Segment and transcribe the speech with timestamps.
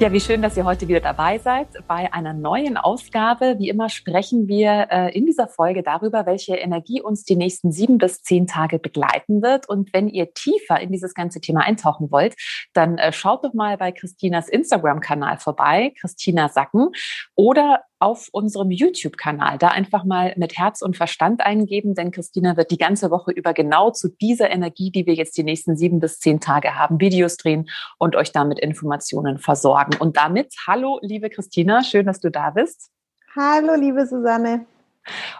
[0.00, 3.56] Ja, wie schön, dass ihr heute wieder dabei seid bei einer neuen Ausgabe.
[3.58, 7.98] Wie immer sprechen wir äh, in dieser Folge darüber, welche Energie uns die nächsten sieben
[7.98, 9.68] bis zehn Tage begleiten wird.
[9.68, 12.36] Und wenn ihr tiefer in dieses ganze Thema eintauchen wollt,
[12.74, 16.90] dann äh, schaut doch mal bei Christinas Instagram-Kanal vorbei, Christina Sacken,
[17.34, 19.58] oder auf unserem YouTube-Kanal.
[19.58, 23.52] Da einfach mal mit Herz und Verstand eingeben, denn Christina wird die ganze Woche über
[23.52, 27.36] genau zu dieser Energie, die wir jetzt die nächsten sieben bis zehn Tage haben, Videos
[27.36, 29.87] drehen und euch damit Informationen versorgen.
[29.98, 32.90] Und damit, hallo, liebe Christina, schön, dass du da bist.
[33.36, 34.66] Hallo, liebe Susanne.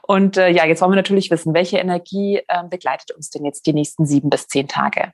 [0.03, 3.67] Und äh, ja, jetzt wollen wir natürlich wissen, welche Energie äh, begleitet uns denn jetzt
[3.67, 5.13] die nächsten sieben bis zehn Tage?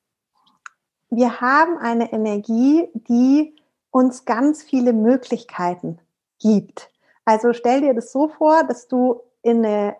[1.10, 3.57] Wir haben eine Energie, die
[3.91, 5.98] uns ganz viele Möglichkeiten
[6.40, 6.90] gibt.
[7.24, 9.96] Also stell dir das so vor, dass du in eine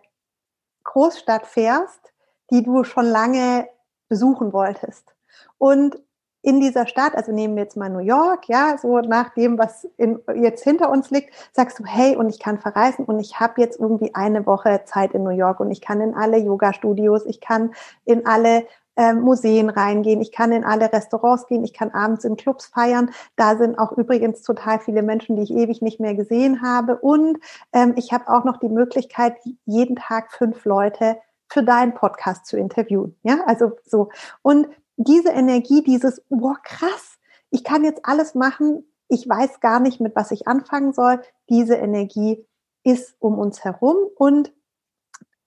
[0.85, 2.13] Großstadt fährst,
[2.51, 3.69] die du schon lange
[4.09, 5.15] besuchen wolltest.
[5.59, 5.97] Und
[6.45, 9.89] in dieser Stadt, also nehmen wir jetzt mal New York, ja, so nach dem, was
[9.97, 13.61] in, jetzt hinter uns liegt, sagst du, hey, und ich kann verreisen und ich habe
[13.63, 17.41] jetzt irgendwie eine Woche Zeit in New York und ich kann in alle Yoga-Studios, ich
[17.41, 17.73] kann
[18.05, 22.37] in alle äh, Museen reingehen, ich kann in alle Restaurants gehen, ich kann abends in
[22.37, 23.11] Clubs feiern.
[23.37, 26.97] Da sind auch übrigens total viele Menschen, die ich ewig nicht mehr gesehen habe.
[26.97, 27.39] Und
[27.73, 31.17] ähm, ich habe auch noch die Möglichkeit, jeden Tag fünf Leute
[31.49, 33.17] für deinen Podcast zu interviewen.
[33.23, 34.11] Ja, also so.
[34.43, 37.19] Und diese Energie, dieses, boah, krass,
[37.51, 41.21] ich kann jetzt alles machen, ich weiß gar nicht, mit was ich anfangen soll.
[41.49, 42.45] Diese Energie
[42.83, 44.53] ist um uns herum und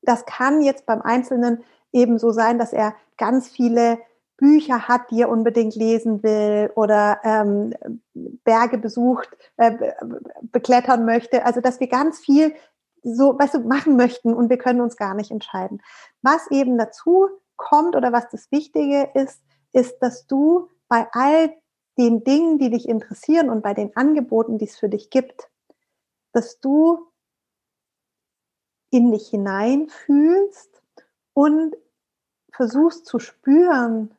[0.01, 3.99] das kann jetzt beim Einzelnen eben so sein, dass er ganz viele
[4.37, 7.73] Bücher hat, die er unbedingt lesen will oder ähm,
[8.13, 9.93] Berge besucht, äh,
[10.43, 11.43] beklettern möchte.
[11.45, 12.53] Also dass wir ganz viel
[13.03, 15.81] so, weißt du, machen möchten und wir können uns gar nicht entscheiden.
[16.21, 17.27] Was eben dazu
[17.67, 19.42] kommt oder was das Wichtige ist,
[19.73, 21.54] ist, dass du bei all
[21.98, 25.50] den Dingen, die dich interessieren und bei den Angeboten, die es für dich gibt,
[26.32, 27.11] dass du
[28.89, 30.82] in dich hineinfühlst
[31.33, 31.76] und
[32.52, 34.16] versuchst zu spüren,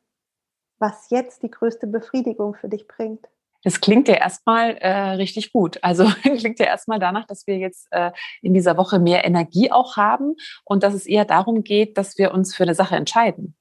[0.78, 3.26] was jetzt die größte Befriedigung für dich bringt.
[3.64, 5.78] Das klingt ja erstmal äh, richtig gut.
[5.82, 9.96] Also klingt ja erstmal danach, dass wir jetzt äh, in dieser Woche mehr Energie auch
[9.96, 13.56] haben und dass es eher darum geht, dass wir uns für eine Sache entscheiden.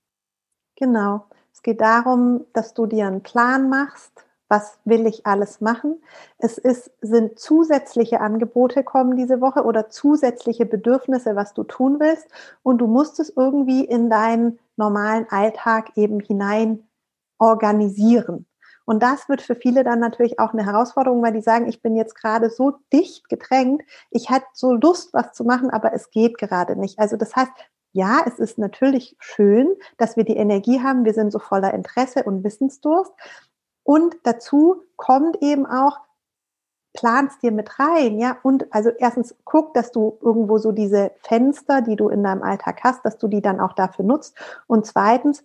[0.76, 1.26] Genau.
[1.52, 4.12] Es geht darum, dass du dir einen Plan machst,
[4.48, 6.02] was will ich alles machen.
[6.38, 12.28] Es ist, sind zusätzliche Angebote kommen diese Woche oder zusätzliche Bedürfnisse, was du tun willst.
[12.64, 16.88] Und du musst es irgendwie in deinen normalen Alltag eben hinein
[17.40, 18.46] organisieren.
[18.88, 21.98] Und das wird für viele dann natürlich auch eine Herausforderung, weil die sagen, ich bin
[21.98, 26.38] jetzt gerade so dicht gedrängt, ich hätte so Lust, was zu machen, aber es geht
[26.38, 26.98] gerade nicht.
[26.98, 27.52] Also das heißt,
[27.92, 29.68] ja, es ist natürlich schön,
[29.98, 33.12] dass wir die Energie haben, wir sind so voller Interesse und Wissensdurst,
[33.84, 36.00] und dazu kommt eben auch,
[36.94, 41.82] planst dir mit rein, ja, und also erstens guck, dass du irgendwo so diese Fenster,
[41.82, 44.38] die du in deinem Alltag hast, dass du die dann auch dafür nutzt.
[44.68, 45.44] Und zweitens,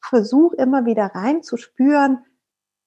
[0.00, 2.24] versuch immer wieder rein zu spüren,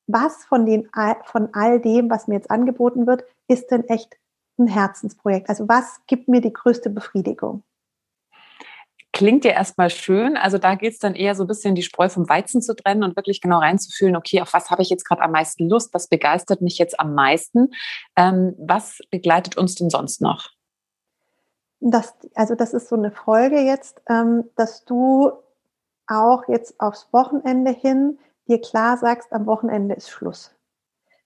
[0.07, 0.89] was von den,
[1.25, 4.17] von all dem, was mir jetzt angeboten wird, ist denn echt
[4.57, 5.49] ein Herzensprojekt?
[5.49, 7.63] Also was gibt mir die größte Befriedigung?
[9.17, 10.37] klingt ja erstmal schön.
[10.37, 13.03] Also da geht es dann eher so ein bisschen die Spreu vom Weizen zu trennen
[13.03, 16.07] und wirklich genau reinzufühlen, okay, auf was habe ich jetzt gerade am meisten Lust, was
[16.07, 17.71] begeistert mich jetzt am meisten.
[18.15, 20.49] Ähm, was begleitet uns denn sonst noch?
[21.79, 25.31] Das, also das ist so eine Folge jetzt, ähm, dass du
[26.05, 30.53] auch jetzt aufs Wochenende hin dir klar sagst, am Wochenende ist Schluss.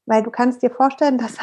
[0.05, 1.37] Weil du kannst dir vorstellen, dass,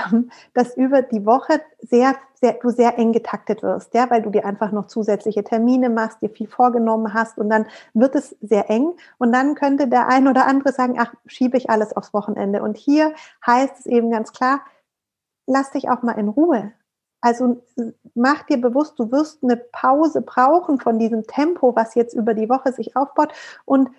[0.55, 4.44] dass über die Woche sehr, sehr, du sehr eng getaktet wirst, ja, weil du dir
[4.44, 8.93] einfach noch zusätzliche Termine machst, dir viel vorgenommen hast und dann wird es sehr eng.
[9.19, 12.62] Und dann könnte der ein oder andere sagen, ach, schiebe ich alles aufs Wochenende.
[12.62, 13.15] Und hier
[13.47, 14.60] heißt es eben ganz klar,
[15.47, 16.72] lass dich auch mal in Ruhe.
[17.21, 17.63] Also
[18.15, 22.48] mach dir bewusst, du wirst eine Pause brauchen von diesem Tempo, was jetzt über die
[22.48, 23.33] Woche sich aufbaut
[23.65, 23.91] und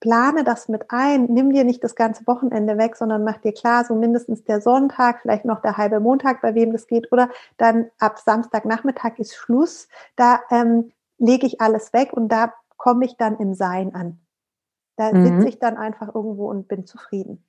[0.00, 3.84] plane das mit ein, nimm dir nicht das ganze Wochenende weg, sondern mach dir klar,
[3.84, 7.90] so mindestens der Sonntag, vielleicht noch der halbe Montag, bei wem das geht, oder dann
[7.98, 9.88] ab Samstagnachmittag ist Schluss.
[10.16, 14.20] Da ähm, lege ich alles weg und da komme ich dann im Sein an.
[14.96, 15.26] Da mhm.
[15.26, 17.42] sitze ich dann einfach irgendwo und bin zufrieden.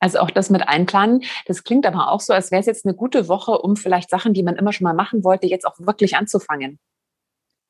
[0.00, 1.22] Also auch das mit einplanen.
[1.46, 4.34] Das klingt aber auch so, als wäre es jetzt eine gute Woche, um vielleicht Sachen,
[4.34, 6.78] die man immer schon mal machen wollte, jetzt auch wirklich anzufangen.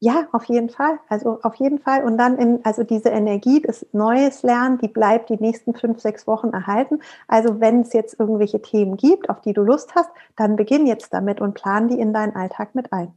[0.00, 0.98] Ja, auf jeden Fall.
[1.08, 2.04] Also auf jeden Fall.
[2.04, 6.26] Und dann in, also diese Energie des Neues lernen, die bleibt die nächsten fünf, sechs
[6.26, 7.00] Wochen erhalten.
[7.26, 11.14] Also wenn es jetzt irgendwelche Themen gibt, auf die du Lust hast, dann beginn jetzt
[11.14, 13.16] damit und plan die in deinen Alltag mit ein.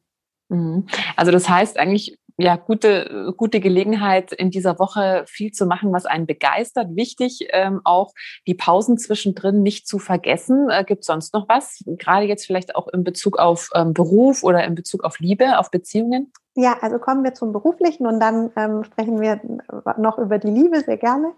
[0.49, 0.87] Mhm.
[1.15, 6.05] Also das heißt eigentlich, ja, gute, gute Gelegenheit, in dieser Woche viel zu machen, was
[6.05, 6.95] einen begeistert.
[6.95, 8.13] Wichtig, ähm, auch
[8.45, 10.69] die Pausen zwischendrin nicht zu vergessen.
[10.69, 11.83] Äh, Gibt sonst noch was?
[11.85, 15.71] Gerade jetzt vielleicht auch in Bezug auf ähm, Beruf oder in Bezug auf Liebe, auf
[15.71, 16.31] Beziehungen?
[16.59, 19.39] Ja, also kommen wir zum Beruflichen und dann ähm, sprechen wir
[19.97, 21.33] noch über die Liebe sehr gerne.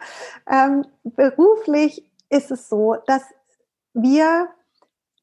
[0.49, 3.23] Ähm, beruflich ist es so, dass
[3.93, 4.47] wir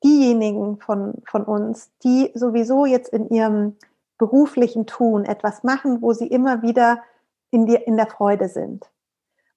[0.05, 3.77] diejenigen von, von uns, die sowieso jetzt in ihrem
[4.19, 7.03] beruflichen Tun etwas machen, wo sie immer wieder
[7.51, 8.85] in, die, in der Freude sind.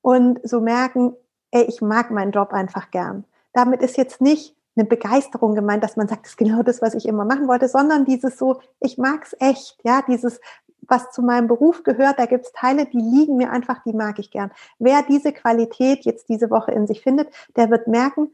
[0.01, 1.17] Und so merken,
[1.51, 3.25] ey, ich mag meinen Job einfach gern.
[3.51, 6.93] Damit ist jetzt nicht eine Begeisterung gemeint, dass man sagt, das ist genau das, was
[6.93, 10.39] ich immer machen wollte, sondern dieses so, ich mag's echt, ja, dieses,
[10.87, 14.31] was zu meinem Beruf gehört, da gibt's Teile, die liegen mir einfach, die mag ich
[14.31, 14.51] gern.
[14.79, 18.31] Wer diese Qualität jetzt diese Woche in sich findet, der wird merken,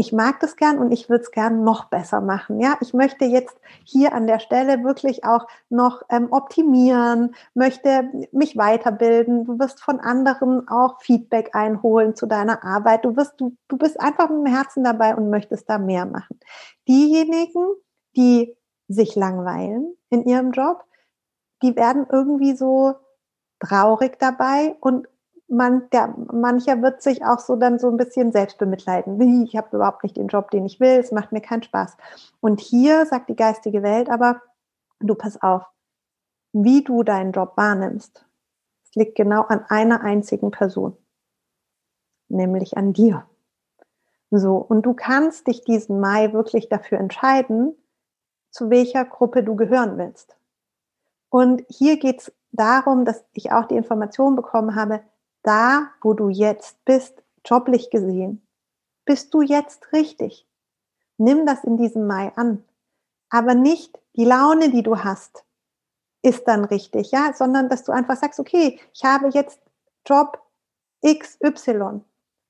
[0.00, 2.58] ich mag das gern und ich würde es gern noch besser machen.
[2.58, 3.54] Ja, ich möchte jetzt
[3.84, 9.44] hier an der Stelle wirklich auch noch ähm, optimieren, möchte mich weiterbilden.
[9.44, 13.04] Du wirst von anderen auch Feedback einholen zu deiner Arbeit.
[13.04, 16.40] Du wirst, du, du bist einfach mit dem Herzen dabei und möchtest da mehr machen.
[16.88, 17.66] Diejenigen,
[18.16, 18.56] die
[18.88, 20.82] sich langweilen in ihrem Job,
[21.62, 22.94] die werden irgendwie so
[23.58, 25.08] traurig dabei und
[25.50, 29.44] man, der, mancher wird sich auch so dann so ein bisschen selbst bemitleiden.
[29.44, 31.96] Ich habe überhaupt nicht den Job, den ich will, es macht mir keinen Spaß.
[32.40, 34.40] Und hier sagt die geistige Welt aber,
[35.00, 35.64] du pass auf,
[36.52, 38.24] wie du deinen Job wahrnimmst,
[38.84, 40.96] es liegt genau an einer einzigen Person,
[42.28, 43.26] nämlich an dir.
[44.30, 47.74] So, und du kannst dich diesen Mai wirklich dafür entscheiden,
[48.50, 50.36] zu welcher Gruppe du gehören willst.
[51.28, 55.02] Und hier geht es darum, dass ich auch die Information bekommen habe,
[55.42, 58.46] da, wo du jetzt bist, joblich gesehen,
[59.04, 60.46] bist du jetzt richtig.
[61.18, 62.64] Nimm das in diesem Mai an.
[63.28, 65.44] Aber nicht die Laune, die du hast,
[66.22, 69.60] ist dann richtig, ja, sondern dass du einfach sagst, okay, ich habe jetzt
[70.06, 70.42] Job
[71.04, 72.02] XY.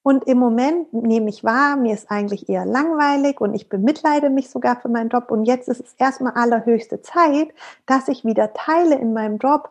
[0.03, 4.49] Und im Moment nehme ich wahr, mir ist eigentlich eher langweilig und ich bemitleide mich
[4.49, 5.31] sogar für meinen Job.
[5.31, 7.53] Und jetzt ist es erstmal allerhöchste Zeit,
[7.85, 9.71] dass ich wieder Teile in meinem Job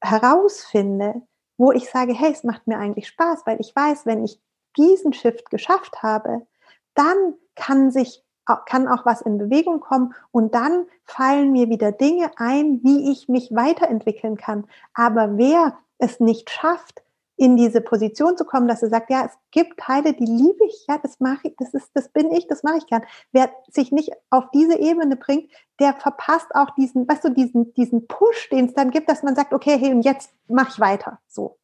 [0.00, 1.22] herausfinde,
[1.56, 4.40] wo ich sage, hey, es macht mir eigentlich Spaß, weil ich weiß, wenn ich
[4.76, 6.46] diesen Shift geschafft habe,
[6.94, 8.24] dann kann sich
[8.66, 13.28] kann auch was in Bewegung kommen und dann fallen mir wieder Dinge ein, wie ich
[13.28, 14.66] mich weiterentwickeln kann.
[14.92, 17.02] Aber wer es nicht schafft,
[17.36, 20.86] in diese Position zu kommen, dass er sagt, ja, es gibt Teile, die liebe ich,
[20.88, 23.02] ja, das mache ich, das ist, das bin ich, das mache ich gern.
[23.32, 25.50] Wer sich nicht auf diese Ebene bringt,
[25.80, 29.34] der verpasst auch diesen, weißt du, diesen, diesen Push, den es dann gibt, dass man
[29.34, 31.58] sagt, okay, hey, und jetzt mache ich weiter, so.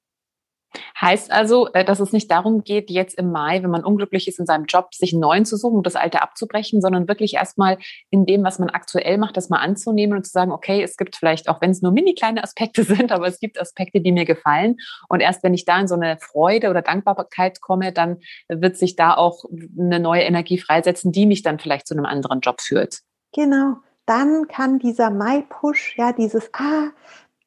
[1.00, 4.38] Heißt also, äh, dass es nicht darum geht, jetzt im Mai, wenn man unglücklich ist
[4.38, 7.78] in seinem Job, sich einen neuen zu suchen und das alte abzubrechen, sondern wirklich erstmal
[8.10, 11.16] in dem, was man aktuell macht, das mal anzunehmen und zu sagen, okay, es gibt
[11.16, 14.24] vielleicht, auch wenn es nur mini kleine Aspekte sind, aber es gibt Aspekte, die mir
[14.24, 14.76] gefallen.
[15.08, 18.18] Und erst wenn ich da in so eine Freude oder Dankbarkeit komme, dann
[18.48, 19.44] wird sich da auch
[19.78, 23.00] eine neue Energie freisetzen, die mich dann vielleicht zu einem anderen Job führt.
[23.32, 23.76] Genau
[24.10, 26.88] dann kann dieser Mai-Push, ja, dieses, ah,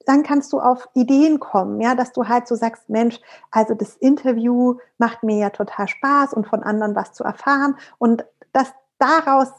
[0.06, 3.20] dann kannst du auf Ideen kommen, ja, dass du halt so sagst, Mensch,
[3.52, 8.26] also das Interview macht mir ja total Spaß und von anderen was zu erfahren und
[8.52, 9.50] dass daraus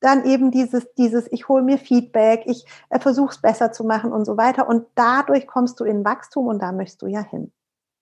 [0.00, 4.12] dann eben dieses, dieses, ich hole mir Feedback, ich äh, versuche es besser zu machen
[4.12, 7.52] und so weiter und dadurch kommst du in Wachstum und da möchtest du ja hin.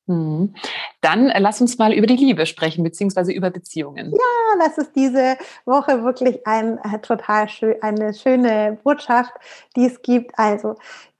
[0.09, 0.55] Mhm.
[1.01, 4.13] Dann äh, lass uns mal über die Liebe sprechen, beziehungsweise über Beziehungen.
[4.13, 5.37] Ja, das ist diese
[5.67, 9.33] Woche wirklich ein, äh, total schön, eine schöne Botschaft,
[9.77, 10.39] die es gibt.
[10.39, 10.77] Also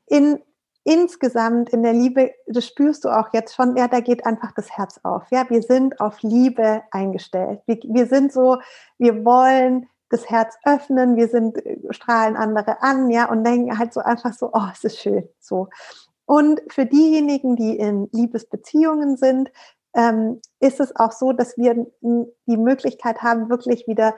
[0.07, 0.41] in
[0.89, 4.71] insgesamt in der Liebe, das spürst du auch jetzt schon, ja, da geht einfach das
[4.71, 5.25] Herz auf.
[5.31, 7.61] Ja, wir sind auf Liebe eingestellt.
[7.67, 8.59] Wir, wir sind so,
[8.97, 13.93] wir wollen das Herz öffnen, wir sind, äh, strahlen andere an, ja, und denken halt
[13.93, 15.69] so einfach so, oh, es ist schön, so.
[16.25, 19.51] Und für diejenigen, die in Liebesbeziehungen sind,
[19.95, 24.15] ähm, ist es auch so, dass wir die Möglichkeit haben, wirklich wieder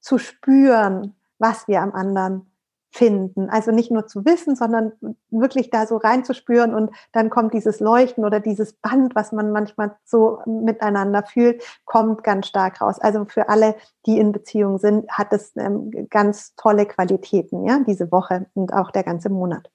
[0.00, 2.49] zu spüren, was wir am anderen
[2.90, 3.48] finden.
[3.48, 4.92] Also nicht nur zu wissen, sondern
[5.30, 9.96] wirklich da so reinzuspüren und dann kommt dieses Leuchten oder dieses Band, was man manchmal
[10.04, 12.98] so miteinander fühlt, kommt ganz stark raus.
[12.98, 18.10] Also für alle, die in Beziehung sind, hat es ähm, ganz tolle Qualitäten, ja, diese
[18.10, 19.70] Woche und auch der ganze Monat.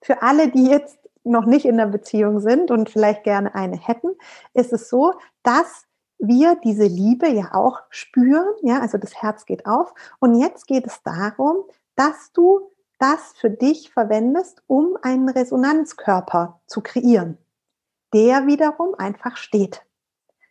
[0.00, 4.10] Für alle, die jetzt noch nicht in der Beziehung sind und vielleicht gerne eine hätten,
[4.54, 5.86] ist es so, dass
[6.18, 9.92] wir diese Liebe ja auch spüren, ja, also das Herz geht auf.
[10.20, 11.64] Und jetzt geht es darum,
[11.96, 17.38] dass du das für dich verwendest, um einen Resonanzkörper zu kreieren,
[18.14, 19.82] der wiederum einfach steht.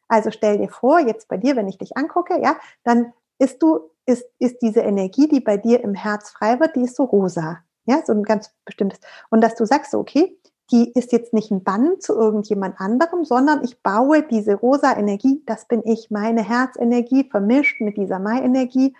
[0.07, 3.89] Also stell dir vor, jetzt bei dir, wenn ich dich angucke, ja, dann ist du,
[4.05, 7.59] ist, ist diese Energie, die bei dir im Herz frei wird, die ist so rosa.
[7.85, 8.99] Ja, so ein ganz bestimmtes.
[9.29, 10.39] Und dass du sagst, okay,
[10.71, 15.43] die ist jetzt nicht ein Bann zu irgendjemand anderem, sondern ich baue diese rosa Energie,
[15.45, 18.95] das bin ich, meine Herzenergie vermischt mit dieser Mai-Energie,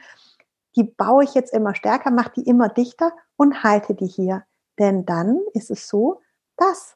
[0.75, 4.43] die baue ich jetzt immer stärker, mache die immer dichter und halte die hier.
[4.79, 6.21] Denn dann ist es so,
[6.57, 6.95] dass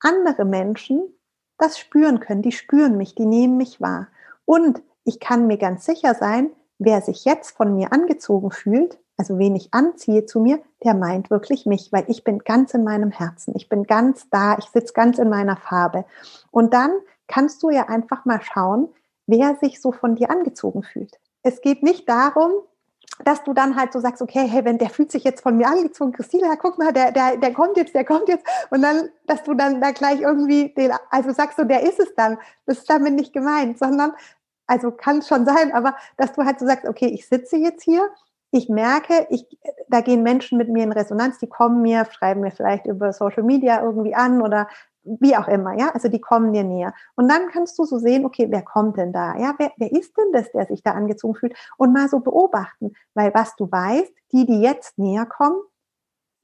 [0.00, 1.02] andere Menschen
[1.58, 4.08] das spüren können, die spüren mich, die nehmen mich wahr.
[4.44, 9.38] Und ich kann mir ganz sicher sein, wer sich jetzt von mir angezogen fühlt, also
[9.38, 13.10] wen ich anziehe zu mir, der meint wirklich mich, weil ich bin ganz in meinem
[13.10, 16.04] Herzen, ich bin ganz da, ich sitze ganz in meiner Farbe.
[16.50, 16.90] Und dann
[17.26, 18.88] kannst du ja einfach mal schauen,
[19.26, 21.18] wer sich so von dir angezogen fühlt.
[21.42, 22.50] Es geht nicht darum,
[23.24, 25.68] dass du dann halt so sagst, okay, hey, wenn der fühlt sich jetzt von mir
[25.68, 28.46] angezogen, Christina, guck mal, der, der, der kommt jetzt, der kommt jetzt.
[28.70, 32.14] Und dann, dass du dann da gleich irgendwie den, also sagst du, der ist es
[32.14, 32.38] dann.
[32.66, 34.12] Das ist damit nicht gemeint, sondern,
[34.66, 38.08] also kann schon sein, aber dass du halt so sagst, okay, ich sitze jetzt hier
[38.56, 39.46] ich merke, ich,
[39.88, 43.42] da gehen Menschen mit mir in Resonanz, die kommen mir, schreiben mir vielleicht über Social
[43.42, 44.68] Media irgendwie an oder
[45.20, 46.92] wie auch immer, ja, also die kommen dir näher.
[47.14, 49.36] Und dann kannst du so sehen, okay, wer kommt denn da?
[49.36, 51.54] Ja, wer, wer ist denn das, der sich da angezogen fühlt?
[51.76, 55.60] Und mal so beobachten, weil was du weißt, die, die jetzt näher kommen,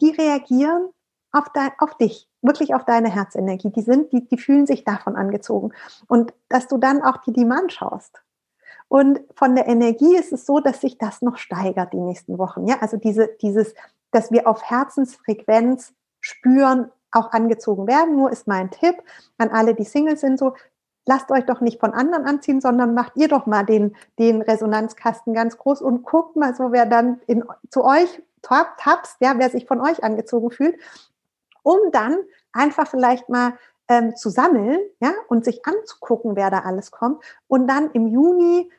[0.01, 0.89] die reagieren
[1.33, 3.71] auf, dein, auf dich, wirklich auf deine Herzenergie.
[3.71, 5.73] Die sind, die, die fühlen sich davon angezogen.
[6.07, 8.23] Und dass du dann auch die, die Mann schaust.
[8.89, 12.67] Und von der Energie ist es so, dass sich das noch steigert die nächsten Wochen.
[12.67, 13.75] Ja, also diese, dieses,
[14.11, 18.17] dass wir auf Herzensfrequenz spüren, auch angezogen werden.
[18.17, 18.97] Nur ist mein Tipp
[19.39, 20.55] an alle, die Singles sind, so,
[21.07, 25.35] lasst euch doch nicht von anderen anziehen, sondern macht ihr doch mal den, den Resonanzkasten
[25.35, 29.67] ganz groß und guckt mal so, wer dann in, zu euch tapst, ja, wer sich
[29.67, 30.77] von euch angezogen fühlt,
[31.63, 32.17] um dann
[32.53, 33.55] einfach vielleicht mal
[33.89, 38.71] ähm, zu sammeln, ja, und sich anzugucken, wer da alles kommt und dann im Juni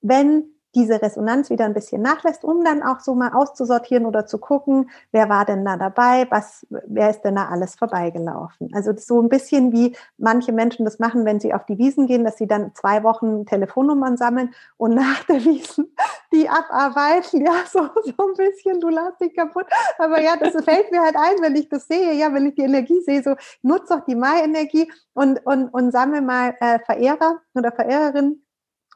[0.00, 4.38] wenn diese Resonanz wieder ein bisschen nachlässt, um dann auch so mal auszusortieren oder zu
[4.38, 8.70] gucken, wer war denn da dabei, was, wer ist denn da alles vorbeigelaufen.
[8.72, 12.24] Also so ein bisschen wie manche Menschen das machen, wenn sie auf die Wiesen gehen,
[12.24, 15.94] dass sie dann zwei Wochen Telefonnummern sammeln und nach der Wiesen
[16.32, 17.44] die abarbeiten.
[17.44, 19.66] Ja, so, so ein bisschen, du lachst dich kaputt.
[19.98, 22.62] Aber ja, das fällt mir halt ein, wenn ich das sehe, ja, wenn ich die
[22.62, 27.72] Energie sehe, so nutze doch die Mai-Energie und, und, und sammle mal äh, Verehrer oder
[27.72, 28.44] Verehrerinnen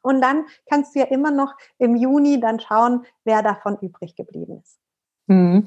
[0.02, 4.60] und dann kannst du ja immer noch im Juni dann schauen, wer davon übrig geblieben
[4.62, 4.78] ist.
[5.28, 5.64] Hm.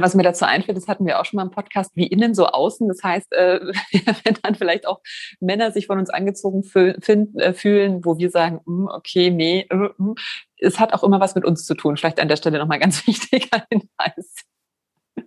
[0.00, 2.46] Was mir dazu einfällt, das hatten wir auch schon mal im Podcast, wie innen so
[2.46, 2.88] außen.
[2.88, 3.60] Das heißt, äh,
[4.24, 5.00] wenn dann vielleicht auch
[5.40, 10.14] Männer sich von uns angezogen äh, fühlen, wo wir sagen, hm, okay, nee, hm.
[10.56, 11.96] es hat auch immer was mit uns zu tun.
[11.96, 14.44] Vielleicht an der Stelle nochmal ganz wichtiger Hinweis.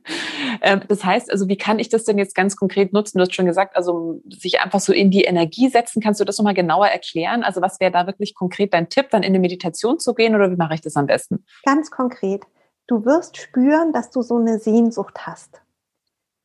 [0.61, 3.17] Ähm, das heißt, also wie kann ich das denn jetzt ganz konkret nutzen?
[3.17, 6.01] Du hast schon gesagt, also sich einfach so in die Energie setzen.
[6.01, 7.43] Kannst du das nochmal genauer erklären?
[7.43, 10.49] Also was wäre da wirklich konkret dein Tipp, dann in die Meditation zu gehen oder
[10.49, 11.45] wie mache ich das am besten?
[11.63, 12.43] Ganz konkret.
[12.87, 15.61] Du wirst spüren, dass du so eine Sehnsucht hast.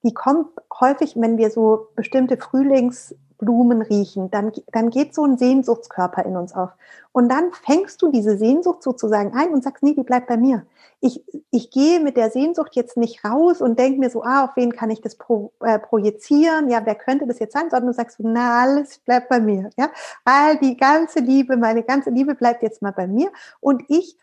[0.04, 0.48] Die kommt
[0.80, 6.36] häufig, wenn wir so bestimmte Frühlings- Blumen riechen, dann, dann geht so ein Sehnsuchtskörper in
[6.36, 6.70] uns auf.
[7.10, 10.64] Und dann fängst du diese Sehnsucht sozusagen ein und sagst, nee, die bleibt bei mir.
[11.00, 14.50] Ich, ich gehe mit der Sehnsucht jetzt nicht raus und denke mir so, ah, auf
[14.54, 16.70] wen kann ich das pro, äh, projizieren?
[16.70, 17.68] Ja, wer könnte das jetzt sein?
[17.68, 19.70] Sondern du sagst, na, alles bleibt bei mir.
[19.76, 19.90] Ja,
[20.24, 23.32] all die ganze Liebe, meine ganze Liebe bleibt jetzt mal bei mir.
[23.58, 24.16] Und ich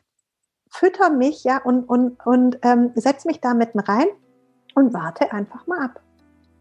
[0.69, 4.07] fütter mich, ja, und, und, und ähm, setze mich da mitten rein
[4.75, 5.99] und warte einfach mal ab.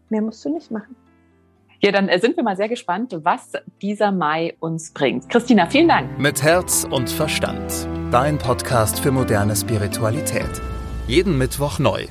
[0.09, 0.97] Mehr musst du nicht machen.
[1.81, 5.29] Ja, dann äh, sind wir mal sehr gespannt, was dieser Mai uns bringt.
[5.29, 6.19] Christina, vielen Dank.
[6.19, 7.87] Mit Herz und Verstand.
[8.11, 10.49] Dein Podcast für moderne Spiritualität.
[11.07, 12.07] Jeden Mittwoch neu.